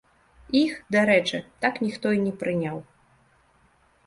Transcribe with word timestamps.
Іх, 0.61 0.71
дарэчы, 0.95 1.41
так 1.67 1.77
ніхто 1.85 2.15
і 2.17 2.23
не 2.25 2.33
прыняў. 2.41 2.81